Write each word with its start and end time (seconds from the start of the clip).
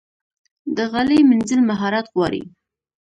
د 0.75 0.77
غالۍ 0.91 1.19
مینځل 1.29 1.61
مهارت 1.69 2.05
غواړي. 2.13 2.41